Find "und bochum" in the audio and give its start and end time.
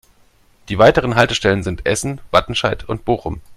2.89-3.39